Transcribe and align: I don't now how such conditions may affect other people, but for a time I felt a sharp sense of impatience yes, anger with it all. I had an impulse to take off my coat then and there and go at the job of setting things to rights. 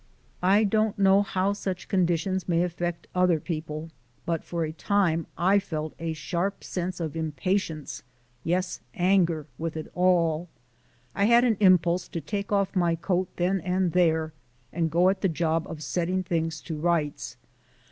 I 0.41 0.63
don't 0.63 0.97
now 0.97 1.21
how 1.21 1.53
such 1.53 1.87
conditions 1.87 2.49
may 2.49 2.63
affect 2.63 3.05
other 3.13 3.39
people, 3.39 3.91
but 4.25 4.43
for 4.43 4.63
a 4.63 4.71
time 4.71 5.27
I 5.37 5.59
felt 5.59 5.93
a 5.99 6.13
sharp 6.13 6.63
sense 6.63 6.99
of 6.99 7.15
impatience 7.15 8.01
yes, 8.43 8.79
anger 8.95 9.45
with 9.59 9.77
it 9.77 9.91
all. 9.93 10.49
I 11.13 11.25
had 11.25 11.43
an 11.43 11.55
impulse 11.59 12.07
to 12.07 12.19
take 12.19 12.51
off 12.51 12.75
my 12.75 12.95
coat 12.95 13.27
then 13.35 13.59
and 13.61 13.91
there 13.91 14.33
and 14.73 14.89
go 14.89 15.07
at 15.09 15.21
the 15.21 15.29
job 15.29 15.67
of 15.69 15.83
setting 15.83 16.23
things 16.23 16.61
to 16.61 16.79
rights. 16.79 17.37